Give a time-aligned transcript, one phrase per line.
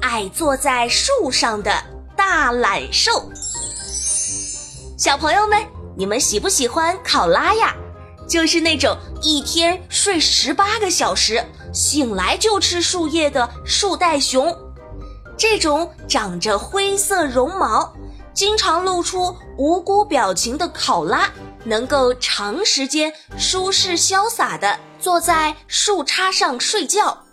[0.00, 1.72] 爱坐在树上的
[2.16, 3.30] 大懒兽。
[4.96, 5.58] 小朋友们，
[5.96, 7.74] 你们喜不喜欢考拉呀？
[8.28, 14.56] 就是那种一天睡十八个小时，醒来就吃树叶的树袋熊。
[15.36, 17.92] 这种长着灰色绒毛、
[18.34, 21.28] 经常露出无辜表情的考拉，
[21.64, 27.24] 能够长时间舒适潇洒地坐在树杈上睡觉。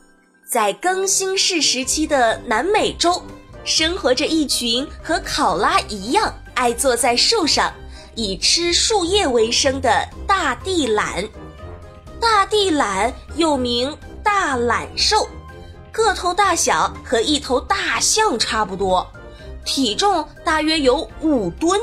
[0.48, 3.22] 在更新世时期的南美洲，
[3.66, 7.74] 生活着一群和考拉一样爱坐在树上，
[8.16, 11.28] 以吃树叶为生的大地懒。
[12.22, 15.28] 大地懒又名大懒兽。
[15.92, 19.06] 个头大小和一头大象差不多，
[19.66, 21.82] 体重大约有五吨，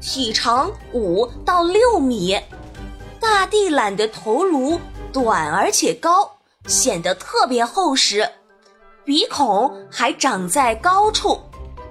[0.00, 2.38] 体长五到六米。
[3.18, 4.78] 大地懒的头颅
[5.12, 6.37] 短而且高，
[6.68, 8.28] 显得特别厚实，
[9.04, 11.40] 鼻孔还长在高处，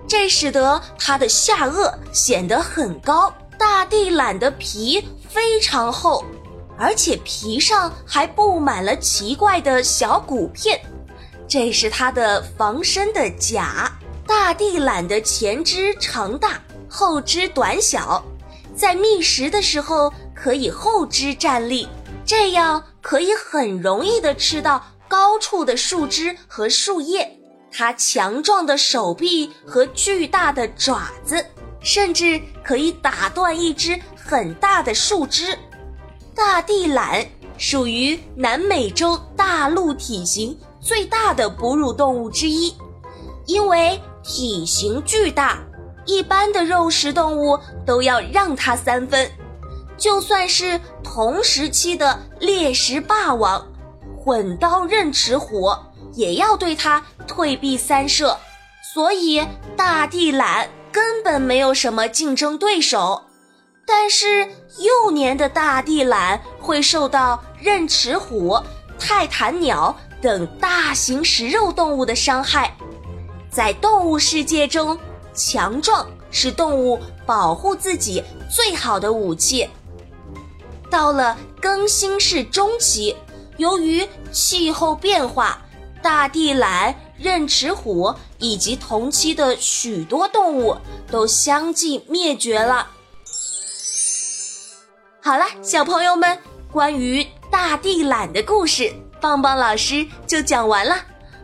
[0.08, 3.34] 这使得它的下颚显得很高。
[3.58, 6.24] 大地懒的皮非常厚，
[6.78, 10.80] 而且皮上还布满了奇怪的小骨片。
[11.48, 13.92] 这是它的防身的甲。
[14.28, 18.24] 大地懒的前肢长大，后肢短小，
[18.76, 21.88] 在觅食的时候可以后肢站立，
[22.28, 27.40] 这样可以很容易的吃到高处的树枝和树叶。
[27.72, 31.46] 它强壮的手臂和巨大的爪子，
[31.80, 35.58] 甚至可以打断一只很大的树枝。
[36.36, 37.26] 大地懒
[37.58, 40.56] 属于南美洲大陆体型。
[40.80, 42.74] 最大的哺乳动物之一，
[43.46, 45.60] 因为体型巨大，
[46.06, 49.30] 一般的肉食动物都要让它三分。
[49.98, 53.68] 就算是同时期的猎食霸王
[54.18, 55.76] 混刀刃齿虎，
[56.14, 58.38] 也要对它退避三舍。
[58.94, 63.24] 所以大地懒根本没有什么竞争对手。
[63.86, 64.48] 但是
[64.80, 68.58] 幼年的大地懒会受到刃齿虎、
[69.00, 69.96] 泰坦鸟。
[70.20, 72.76] 等大型食肉动物的伤害，
[73.52, 74.98] 在动物世界中，
[75.32, 79.70] 强壮是动物保护自己最好的武器。
[80.90, 83.16] 到了更新世中期，
[83.58, 85.62] 由于气候变化，
[86.02, 90.76] 大地懒、刃齿虎以及同期的许多动物
[91.12, 92.88] 都相继灭绝了。
[95.22, 96.40] 好了，小朋友们，
[96.72, 98.94] 关于大地懒的故事。
[99.20, 100.96] 棒棒老师就讲完了，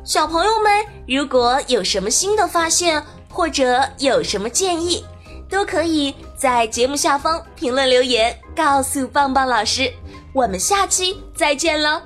[0.05, 5.03] 小朋友们如果有什么新的发现或者有什么建议，
[5.49, 9.89] 都可以在节目下方评论留言告诉棒棒老师。
[10.33, 12.03] 我们下期再见了。